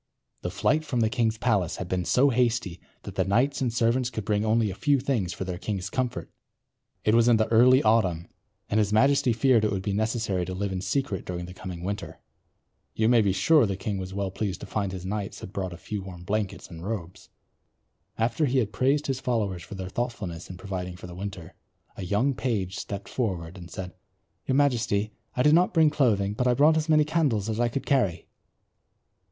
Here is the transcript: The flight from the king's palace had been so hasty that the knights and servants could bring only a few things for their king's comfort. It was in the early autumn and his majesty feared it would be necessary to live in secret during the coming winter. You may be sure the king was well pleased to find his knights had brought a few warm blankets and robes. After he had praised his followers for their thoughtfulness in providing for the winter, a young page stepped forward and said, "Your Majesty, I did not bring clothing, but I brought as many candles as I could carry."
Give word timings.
The 0.41 0.49
flight 0.49 0.83
from 0.83 1.01
the 1.01 1.11
king's 1.11 1.37
palace 1.37 1.75
had 1.75 1.87
been 1.87 2.05
so 2.05 2.29
hasty 2.31 2.81
that 3.03 3.13
the 3.13 3.23
knights 3.23 3.61
and 3.61 3.71
servants 3.71 4.09
could 4.09 4.25
bring 4.25 4.43
only 4.43 4.71
a 4.71 4.73
few 4.73 4.99
things 4.99 5.31
for 5.31 5.43
their 5.43 5.59
king's 5.59 5.91
comfort. 5.91 6.31
It 7.05 7.13
was 7.13 7.27
in 7.27 7.37
the 7.37 7.47
early 7.49 7.83
autumn 7.83 8.27
and 8.67 8.79
his 8.79 8.91
majesty 8.91 9.31
feared 9.31 9.63
it 9.63 9.69
would 9.71 9.83
be 9.83 9.93
necessary 9.93 10.43
to 10.45 10.55
live 10.55 10.71
in 10.71 10.81
secret 10.81 11.23
during 11.23 11.45
the 11.45 11.53
coming 11.53 11.83
winter. 11.83 12.19
You 12.95 13.09
may 13.09 13.21
be 13.21 13.31
sure 13.31 13.67
the 13.67 13.75
king 13.75 13.99
was 13.99 14.11
well 14.11 14.31
pleased 14.31 14.61
to 14.61 14.65
find 14.65 14.91
his 14.91 15.05
knights 15.05 15.41
had 15.41 15.53
brought 15.53 15.71
a 15.71 15.77
few 15.77 16.01
warm 16.01 16.23
blankets 16.23 16.67
and 16.67 16.83
robes. 16.83 17.29
After 18.17 18.47
he 18.47 18.57
had 18.57 18.73
praised 18.73 19.05
his 19.05 19.19
followers 19.19 19.61
for 19.61 19.75
their 19.75 19.87
thoughtfulness 19.87 20.49
in 20.49 20.57
providing 20.57 20.95
for 20.95 21.05
the 21.05 21.13
winter, 21.13 21.53
a 21.95 22.03
young 22.03 22.33
page 22.33 22.75
stepped 22.75 23.07
forward 23.07 23.55
and 23.55 23.69
said, 23.69 23.93
"Your 24.47 24.55
Majesty, 24.55 25.13
I 25.37 25.43
did 25.43 25.53
not 25.53 25.75
bring 25.75 25.91
clothing, 25.91 26.33
but 26.33 26.47
I 26.47 26.55
brought 26.55 26.75
as 26.77 26.89
many 26.89 27.05
candles 27.05 27.49
as 27.49 27.59
I 27.59 27.69
could 27.69 27.85
carry." 27.85 28.25